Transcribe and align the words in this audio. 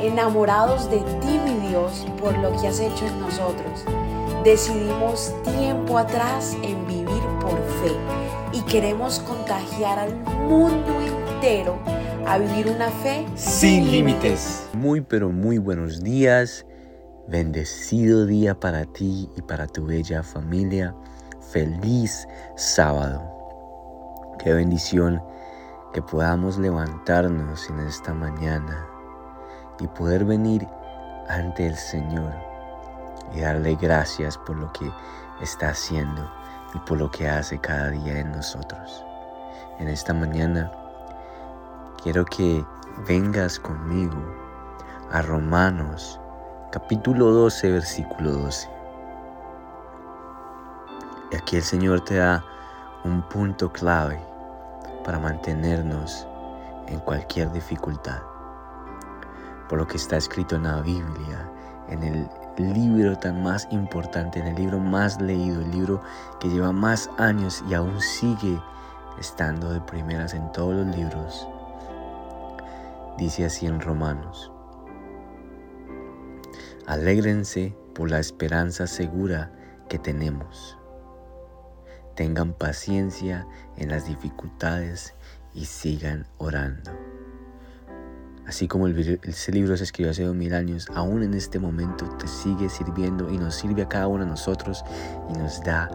enamorados 0.00 0.90
de 0.90 0.98
ti, 0.98 1.40
mi 1.44 1.68
Dios, 1.68 2.06
por 2.20 2.36
lo 2.38 2.50
que 2.60 2.68
has 2.68 2.80
hecho 2.80 3.06
en 3.06 3.20
nosotros. 3.20 3.84
Decidimos 4.44 5.34
tiempo 5.42 5.98
atrás 5.98 6.56
en 6.62 6.86
vivir 6.86 7.22
por 7.40 7.56
fe 7.82 7.92
y 8.52 8.60
queremos 8.62 9.18
contagiar 9.20 9.98
al 9.98 10.14
mundo 10.48 11.00
entero 11.00 11.78
a 12.26 12.38
vivir 12.38 12.68
una 12.68 12.90
fe 12.90 13.26
sin 13.34 13.90
límites. 13.90 14.68
Muy 14.72 15.00
pero 15.00 15.30
muy 15.30 15.58
buenos 15.58 16.02
días. 16.02 16.66
Bendecido 17.28 18.24
día 18.26 18.58
para 18.58 18.84
ti 18.84 19.28
y 19.36 19.42
para 19.42 19.66
tu 19.66 19.86
bella 19.86 20.22
familia. 20.22 20.94
Feliz 21.52 22.26
sábado. 22.56 23.22
Qué 24.38 24.52
bendición 24.52 25.20
que 25.92 26.02
podamos 26.02 26.58
levantarnos 26.58 27.68
en 27.70 27.80
esta 27.80 28.14
mañana 28.14 28.95
y 29.80 29.86
poder 29.88 30.24
venir 30.24 30.66
ante 31.28 31.66
el 31.66 31.76
Señor 31.76 32.32
y 33.32 33.40
darle 33.40 33.76
gracias 33.76 34.38
por 34.38 34.56
lo 34.56 34.72
que 34.72 34.90
está 35.40 35.70
haciendo 35.70 36.30
y 36.74 36.78
por 36.80 36.98
lo 36.98 37.10
que 37.10 37.28
hace 37.28 37.58
cada 37.58 37.90
día 37.90 38.18
en 38.18 38.32
nosotros. 38.32 39.04
En 39.78 39.88
esta 39.88 40.14
mañana 40.14 40.70
quiero 42.02 42.24
que 42.24 42.64
vengas 43.06 43.58
conmigo 43.58 44.16
a 45.10 45.22
Romanos 45.22 46.20
capítulo 46.70 47.30
12 47.30 47.72
versículo 47.72 48.32
12. 48.32 48.70
Y 51.32 51.36
aquí 51.36 51.56
el 51.56 51.62
Señor 51.62 52.04
te 52.04 52.16
da 52.16 52.44
un 53.04 53.22
punto 53.28 53.72
clave 53.72 54.20
para 55.04 55.18
mantenernos 55.18 56.26
en 56.86 57.00
cualquier 57.00 57.52
dificultad. 57.52 58.35
Por 59.68 59.78
lo 59.78 59.86
que 59.86 59.96
está 59.96 60.16
escrito 60.16 60.56
en 60.56 60.64
la 60.64 60.80
Biblia, 60.80 61.50
en 61.88 62.02
el 62.02 62.28
libro 62.58 63.16
tan 63.18 63.42
más 63.42 63.68
importante, 63.70 64.38
en 64.38 64.46
el 64.46 64.56
libro 64.56 64.78
más 64.78 65.20
leído, 65.20 65.60
el 65.60 65.70
libro 65.70 66.00
que 66.40 66.48
lleva 66.48 66.72
más 66.72 67.10
años 67.18 67.62
y 67.68 67.74
aún 67.74 68.00
sigue 68.00 68.60
estando 69.18 69.72
de 69.72 69.80
primeras 69.80 70.34
en 70.34 70.50
todos 70.52 70.74
los 70.74 70.96
libros. 70.96 71.48
Dice 73.18 73.46
así 73.46 73.66
en 73.66 73.80
Romanos. 73.80 74.52
Alégrense 76.86 77.76
por 77.94 78.10
la 78.10 78.20
esperanza 78.20 78.86
segura 78.86 79.50
que 79.88 79.98
tenemos. 79.98 80.78
Tengan 82.14 82.52
paciencia 82.52 83.46
en 83.76 83.90
las 83.90 84.06
dificultades 84.06 85.14
y 85.52 85.64
sigan 85.64 86.26
orando. 86.38 87.05
Así 88.46 88.68
como 88.68 88.86
ese 88.86 89.52
libro 89.52 89.76
se 89.76 89.82
escribió 89.82 90.12
hace 90.12 90.22
dos 90.22 90.36
mil 90.36 90.54
años, 90.54 90.86
aún 90.94 91.24
en 91.24 91.34
este 91.34 91.58
momento 91.58 92.06
te 92.16 92.28
sigue 92.28 92.68
sirviendo 92.68 93.28
y 93.28 93.38
nos 93.38 93.56
sirve 93.56 93.82
a 93.82 93.88
cada 93.88 94.06
uno 94.06 94.24
de 94.24 94.30
nosotros 94.30 94.84
y 95.28 95.32
nos 95.36 95.60
da 95.62 95.90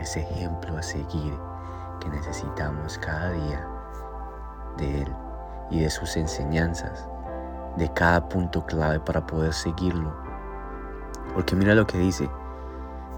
ese 0.00 0.20
ejemplo 0.20 0.78
a 0.78 0.82
seguir 0.82 1.34
que 2.00 2.08
necesitamos 2.08 2.98
cada 2.98 3.32
día 3.32 3.68
de 4.78 5.02
Él 5.02 5.08
y 5.70 5.80
de 5.80 5.90
sus 5.90 6.16
enseñanzas, 6.16 7.06
de 7.76 7.92
cada 7.92 8.30
punto 8.30 8.64
clave 8.64 9.00
para 9.00 9.26
poder 9.26 9.52
seguirlo. 9.52 10.14
Porque 11.34 11.54
mira 11.54 11.74
lo 11.74 11.86
que 11.86 11.98
dice, 11.98 12.30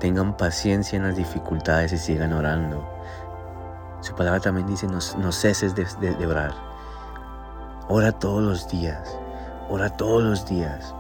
tengan 0.01 0.37
paciencia 0.37 0.97
en 0.97 1.05
las 1.05 1.15
dificultades 1.15 1.93
y 1.93 1.99
sigan 1.99 2.33
orando. 2.33 2.85
Su 4.01 4.15
palabra 4.17 4.41
también 4.41 4.67
dice, 4.67 4.89
no, 4.89 5.33
ceses 5.33 5.75
de, 5.77 5.85
de 6.01 6.27
orar. 6.27 6.76
Ora 7.89 8.11
todos 8.11 8.43
los 8.43 8.69
días, 8.69 9.17
ora 9.69 9.89
todos 9.89 10.21
los 10.21 10.45
días. 10.45 10.93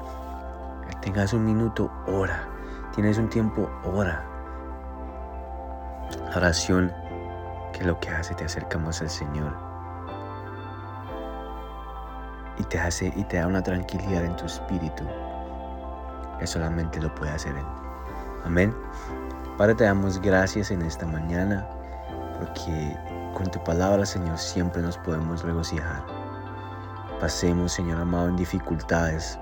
Tengas 1.01 1.33
un 1.33 1.45
minuto, 1.45 1.91
ora. 2.07 2.49
Tienes 2.95 3.19
un 3.19 3.29
tiempo, 3.29 3.69
ora. 3.85 4.25
La 6.31 6.37
oración 6.37 6.93
que 7.73 7.85
lo 7.85 7.99
que 7.99 8.11
hace 8.11 8.37
te 8.37 8.45
acerca 8.45 8.79
más 8.79 9.01
al 9.03 9.11
Señor. 9.11 9.53
Y 12.57 12.63
te 12.63 12.79
hace 12.79 13.13
y 13.17 13.25
te 13.25 13.39
da 13.39 13.49
una 13.49 13.65
tranquilidad 13.65 14.25
en 14.25 14.37
tu 14.37 14.47
espíritu 14.47 15.05
que 16.39 16.47
solamente 16.47 17.01
lo 17.01 17.13
puede 17.17 17.33
hacer 17.33 17.57
Él. 17.57 17.67
Amén. 18.45 18.73
Padre, 19.59 19.75
te 19.75 19.83
damos 19.83 20.21
gracias 20.21 20.71
en 20.71 20.83
esta 20.83 21.05
mañana 21.05 21.67
porque 22.39 22.97
con 23.35 23.51
tu 23.51 23.63
palabra, 23.65 24.07
Señor, 24.07 24.39
siempre 24.39 24.83
nos 24.83 24.97
podemos 24.99 25.43
regocijar. 25.43 26.16
Pasemos, 27.21 27.73
Señor 27.73 28.01
amado, 28.01 28.29
en 28.29 28.37
dificultades 28.37 29.39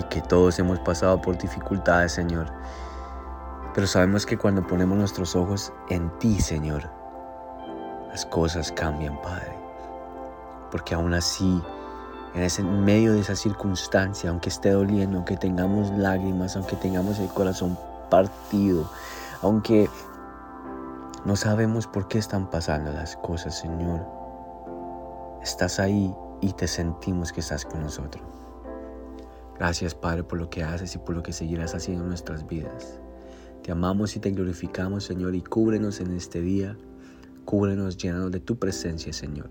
y 0.00 0.04
que 0.04 0.22
todos 0.22 0.58
hemos 0.58 0.78
pasado 0.78 1.20
por 1.20 1.36
dificultades, 1.36 2.12
Señor. 2.12 2.46
Pero 3.74 3.86
sabemos 3.86 4.24
que 4.24 4.38
cuando 4.38 4.66
ponemos 4.66 4.96
nuestros 4.96 5.36
ojos 5.36 5.72
en 5.90 6.10
ti, 6.18 6.40
Señor, 6.40 6.90
las 8.08 8.24
cosas 8.26 8.72
cambian, 8.72 9.20
Padre. 9.20 9.54
Porque 10.70 10.94
aún 10.94 11.12
así, 11.12 11.62
en 12.34 12.42
ese 12.42 12.62
medio 12.62 13.12
de 13.12 13.20
esa 13.20 13.36
circunstancia, 13.36 14.30
aunque 14.30 14.48
esté 14.48 14.70
doliendo, 14.70 15.18
aunque 15.18 15.36
tengamos 15.36 15.90
lágrimas, 15.90 16.56
aunque 16.56 16.76
tengamos 16.76 17.18
el 17.18 17.28
corazón 17.28 17.78
partido, 18.08 18.90
aunque 19.42 19.90
no 21.24 21.36
sabemos 21.36 21.86
por 21.86 22.08
qué 22.08 22.18
están 22.18 22.46
pasando 22.46 22.92
las 22.92 23.16
cosas, 23.16 23.58
Señor, 23.58 24.06
estás 25.42 25.78
ahí 25.78 26.14
y 26.42 26.52
te 26.52 26.66
sentimos 26.66 27.32
que 27.32 27.40
estás 27.40 27.64
con 27.64 27.80
nosotros. 27.80 28.22
Gracias, 29.58 29.94
Padre, 29.94 30.24
por 30.24 30.38
lo 30.38 30.50
que 30.50 30.62
haces 30.62 30.94
y 30.94 30.98
por 30.98 31.14
lo 31.14 31.22
que 31.22 31.32
seguirás 31.32 31.74
haciendo 31.74 32.02
en 32.02 32.08
nuestras 32.08 32.46
vidas. 32.46 33.00
Te 33.62 33.70
amamos 33.70 34.16
y 34.16 34.20
te 34.20 34.32
glorificamos, 34.32 35.04
Señor, 35.04 35.36
y 35.36 35.40
cúbrenos 35.40 36.00
en 36.00 36.10
este 36.12 36.40
día. 36.40 36.76
Cúbrenos 37.44 37.96
llenando 37.96 38.28
de 38.28 38.40
tu 38.40 38.58
presencia, 38.58 39.12
Señor. 39.12 39.50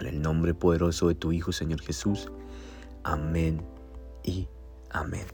En 0.00 0.06
el 0.06 0.22
nombre 0.22 0.54
poderoso 0.54 1.08
de 1.08 1.14
tu 1.14 1.32
Hijo, 1.32 1.52
Señor 1.52 1.82
Jesús. 1.82 2.32
Amén 3.02 3.62
y 4.22 4.48
amén. 4.90 5.33